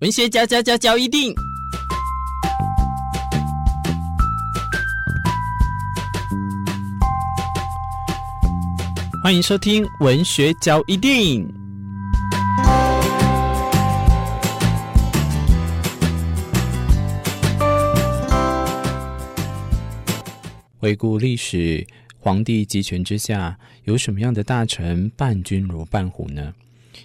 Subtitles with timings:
[0.00, 1.34] 文学嚼嚼嚼嚼一定，
[9.22, 11.46] 欢迎收听文学嚼一定。
[20.78, 21.86] 回顾历史，
[22.18, 23.54] 皇帝集权之下，
[23.84, 26.54] 有什么样的大臣伴君如伴虎呢？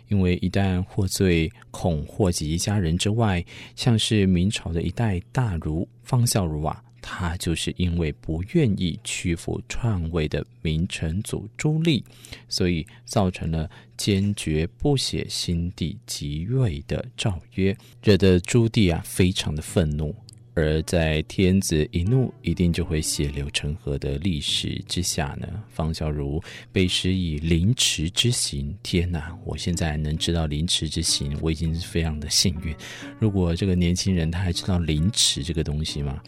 [0.08, 3.44] 因为一旦获罪，恐祸及家人之外，
[3.76, 12.04] 像是明朝的一代大儒方孝孺啊，他就是因为不愿意屈服篡位的明成祖朱棣，
[12.50, 20.16] 所以造成了坚决不写新帝即位的诏约，惹得朱棣啊非常的愤怒。
[20.56, 26.42] 而在天子一怒，一定就会血流成河的历史之下呢，方孝孺
[26.72, 28.74] 被施以凌迟之刑。
[28.82, 29.38] 天哪！
[29.44, 32.74] 我现在能知道凌迟之刑，我已经是非常的幸运。
[33.20, 36.22] 如果这个年轻人他还知道凌迟这个东西吗？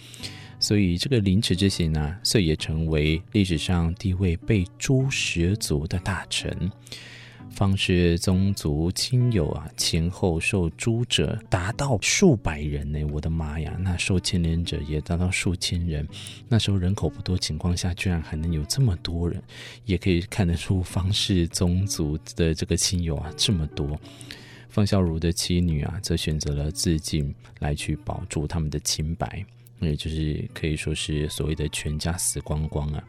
[0.59, 6.69] 所以这个凌迟之刑呢，遂也成为历史上第一位被诛十族的大臣。
[7.51, 13.03] 方氏宗族亲友啊，前后受诸者达到数百人呢！
[13.05, 16.07] 我的妈呀，那受牵连者也达到数千人。
[16.47, 19.41] 那时候人口不多情况下，居然还能有这么多人，
[19.85, 23.99] 也可以看得出方氏宗族的这个亲友啊这么多。
[24.69, 29.43] 方孝孺的妻女啊，则选择了自尽来去保住他们的清白，
[29.79, 33.03] 也就是可以说是所谓的全家死光光啊。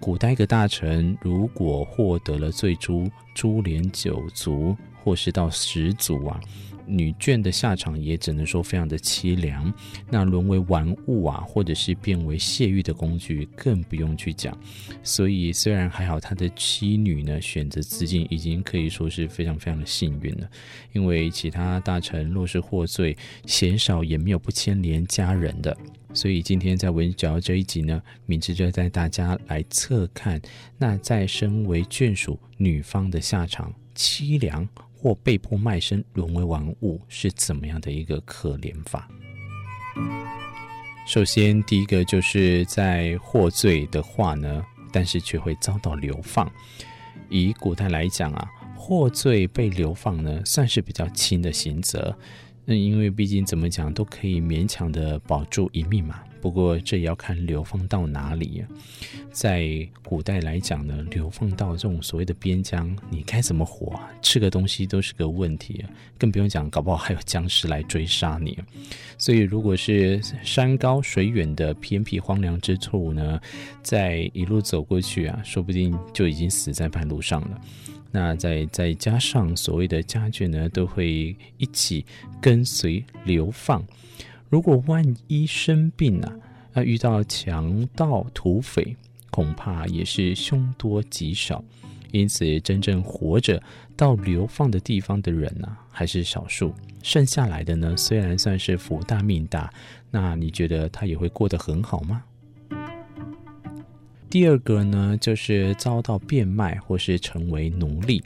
[0.00, 6.38] 古代一个大臣如果获得了罪诛，株连九族或是到十族啊，
[6.86, 9.72] 女眷的下场也只能说非常的凄凉。
[10.10, 14.54] 那沦为玩物啊，或者是变为泄欲的工具，更不用去讲。
[15.02, 20.46] 所以虽然还好，他的妻女呢选择自尽，已经可以说是非常非常的幸运了。
[20.92, 25.74] 因为其他大臣若是获罪，嫌少也没有不牵连家人的。
[26.14, 30.40] 所以今天在文嚼这一集呢，明智就带大家来测看，
[30.78, 34.66] 那在身为眷属女方的下场凄凉，
[34.96, 39.08] 或被迫卖身沦为玩物，是怎么样的一个可怜法。
[41.06, 46.50] 首先，第一个就是在获罪的话呢，但是却会遭到流放。
[47.28, 52.16] 以古代来讲啊，获罪被流放呢，算是比较轻的刑责。
[52.64, 56.20] 那因为毕竟怎么讲都可以勉强的保住一命嘛。
[56.40, 58.68] 不过这也要看流放到哪里啊。
[59.32, 64.10] 在古代来讲呢，流放到这种所谓的边疆，你该怎么活啊？
[64.20, 65.88] 吃个东西都是个问题啊，
[66.18, 68.58] 更不用讲，搞不好还有僵尸来追杀你。
[69.16, 73.40] 所以如果是山高水远的偏僻荒凉之处呢，
[73.82, 77.60] 在一路走过去啊，说不定就已经死在半路上了。
[78.16, 82.06] 那再再加上所谓的家眷呢，都会一起
[82.40, 83.84] 跟随流放。
[84.48, 86.32] 如果万一生病啊，
[86.72, 88.96] 那遇到强盗土匪，
[89.32, 91.64] 恐怕也是凶多吉少。
[92.12, 93.60] 因此，真正活着
[93.96, 96.72] 到流放的地方的人呢、还是少数。
[97.02, 99.74] 剩下来的呢，虽然算是福大命大，
[100.12, 102.22] 那你觉得他也会过得很好吗？
[104.34, 108.20] 第二个呢，就是遭到变卖或是成为奴隶。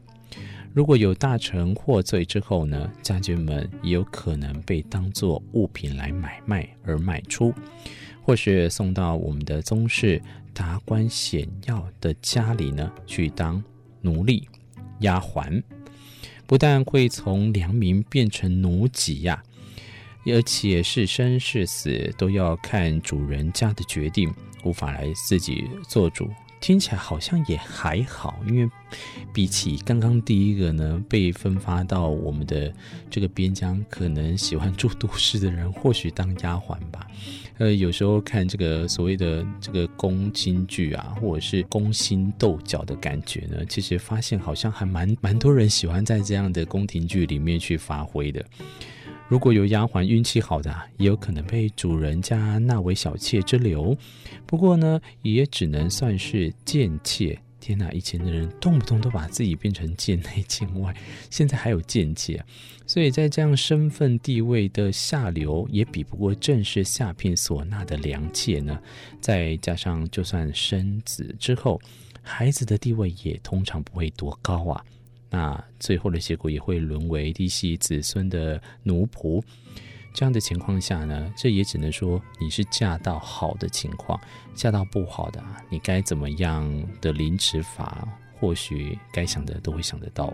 [0.73, 7.53] 如果有大臣获罪之后呢，家眷们也有可能被当作物品来买卖而卖出，
[8.23, 10.19] 或是送到我们的宗室
[10.55, 13.63] 达官显要的家里呢去当
[14.01, 14.49] 奴隶、
[15.01, 15.63] 丫鬟。
[16.47, 19.43] 不但会从良民变成奴籍呀、
[20.25, 24.33] 而且是生是死都要看主人家的决定。
[24.65, 26.29] 无法来自己做主，
[26.61, 28.71] 听起来好像也还好，因为
[29.33, 32.73] 比起刚刚第一个呢，被分发到我们的
[33.11, 37.07] 这个边疆，可能喜欢住都市的人，或许当丫鬟吧。
[37.59, 48.45] 呃，有时候看这个所谓的这个宫廷剧啊，或者是宫心斗角的感觉呢，其实发现好像还蛮蛮多人喜欢在这样的宫廷剧里面去发挥的。
[49.29, 53.95] 如果有丫鬟运气好的，也有可能被主人家纳为小妾之流。
[54.47, 57.39] 不过呢，也只能算是贱妾。
[57.61, 60.97] 天哪，以前的人动不动都把自己变成贱内贱外，
[61.29, 62.43] 现在还有贱妾。
[62.87, 68.81] 所以在这样身份地位的下流，也比不过正式下聘所纳的良妾呢。
[69.21, 71.79] 再加上，就算生子之后，
[72.23, 74.83] 孩子的地位也通常不会多高啊。
[75.31, 79.43] 那最后的结果也会沦为嫡系子孙的奴仆，
[80.15, 84.19] 这样的情况下呢，这也只能说你是嫁到好的情况，
[84.55, 86.67] 嫁到不好的，你该怎么样
[87.01, 88.09] 的凌迟法，
[88.41, 90.33] 或许该想的都会想得到。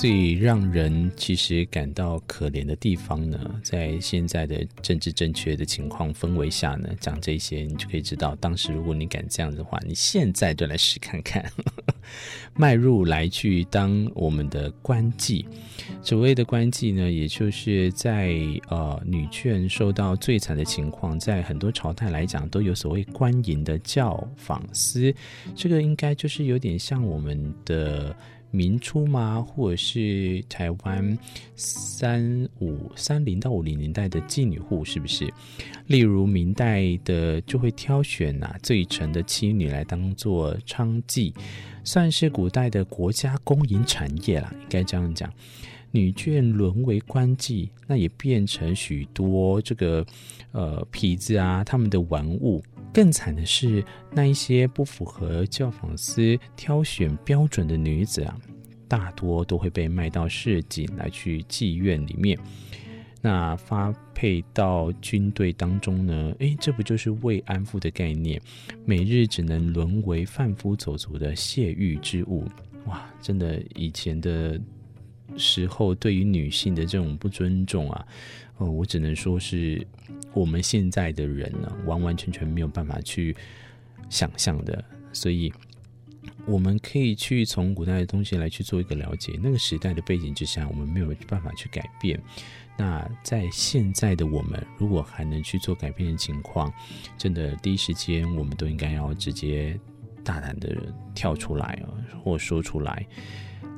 [0.00, 11.44] 最让人其实感到可怜的地方呢，在现在的政治正确的情况氛围下呢，讲这些你就可以知道，当时如果你敢这样子的话，你现在就来试看看，
[12.54, 15.44] 迈入来去当我们的官妓。
[16.00, 18.36] 所谓的官妓呢，也就是在
[18.68, 25.12] 呃女眷受到最惨的情况，在很多朝代来讲都有所谓官营的教坊司，
[25.56, 28.14] 这个应该就是有点像我们的。
[28.50, 29.40] 民初吗？
[29.40, 31.18] 或者是台湾
[31.54, 35.32] 三五三零到五零年代的妓女户，是不是？
[35.86, 41.34] 例如明代的就会挑选啊最诚的妻女来当做娼妓，
[41.84, 45.32] 算是古代的国家公营产业啦，应该这样讲。
[45.90, 50.04] 女眷沦为官妓，那也变成许多这个
[50.52, 52.62] 呃痞子啊他们的玩物。
[52.98, 58.36] 更惨的是，那一些不符合教坊司挑选标准的女子啊，
[58.88, 62.36] 大多都会被卖到市井来去妓院里面，
[63.20, 66.34] 那发配到军队当中呢？
[66.40, 68.42] 诶，这不就是慰安妇的概念？
[68.84, 72.48] 每日只能沦为贩夫走卒的泄欲之物。
[72.86, 74.60] 哇，真的，以前的
[75.36, 78.04] 时候对于女性的这种不尊重啊，
[78.58, 79.86] 哦，我只能说是。
[80.34, 83.34] 我们现在的人呢，完完全全没有办法去
[84.08, 85.52] 想象的，所以
[86.46, 89.40] 我们可以去从古代的东西来去做一个了解。
[89.42, 92.20] 那个时代的背景之下，我们没有办法去改变。
[92.76, 96.72] 那在现在的我们，如果还能去做改变的情况，
[97.16, 99.80] 真的第一时间我们都应该要直接
[100.22, 100.76] 大胆的
[101.14, 101.88] 跳出来啊，
[102.22, 103.04] 或说出来。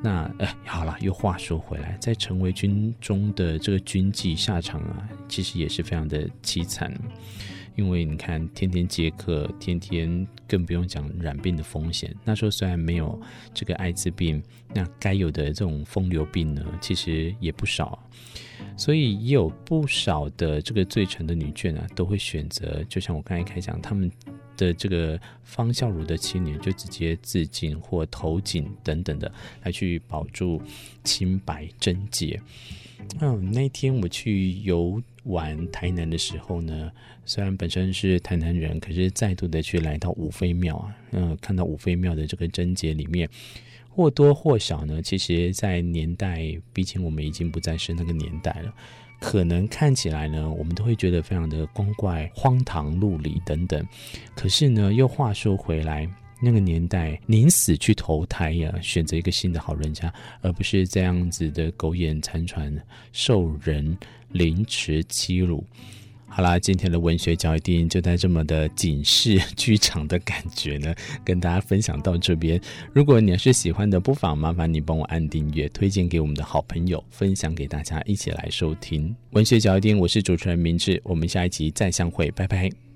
[0.02, 6.90] 那哎，好了，又话说回来，在成为军中的这个军妓下场啊，其实也是非常的凄惨，
[7.76, 12.16] 因为你看，天天接客，天天更不用讲染病的风险。
[12.24, 13.20] 那时候虽然没有
[13.52, 14.42] 这个艾滋病，
[14.74, 18.02] 那该有的这种风流病呢，其实也不少，
[18.78, 24.10] 所以也有不少的这个最诚的女眷啊，都会选择，就像我刚才开讲，他们。
[24.60, 30.60] 的这个方孝孺的妻女就直接自尽或投井等等的，来去保住
[31.02, 32.38] 清白贞洁。
[33.20, 36.92] 嗯，那天我去游玩台南的时候呢，
[37.24, 43.26] 虽然本身是台南人，可是再度的去来到五妃庙啊，嗯，看到五妃庙的这个贞节里面，
[43.88, 48.74] 或多或少呢，其实，在年代，毕竟我们已经不再是那个年代了。
[49.20, 53.86] 可能看起来呢，我们都会觉得非常的光怪、荒唐、陆离等等。
[54.34, 56.08] 可是呢，又话说回来，
[56.40, 62.74] 那个年代宁死去投胎呀，选择一个新的好人家，而不是这样子的苟延残喘、
[63.12, 63.96] 受人
[64.30, 65.62] 凌迟欺辱。
[66.32, 70.94] 好啦，今天的文学交易电影就在这么的警示剧场的感觉呢，
[71.24, 72.58] 跟大家分享到这边。
[72.94, 80.00] 如果你要是喜欢的，不妨麻烦你帮我按订阅，推荐给我们的好朋友，分享给大家一起来收听文学交易电影。
[80.00, 82.89] 我是主持人明智，我们下一集再相会，拜拜。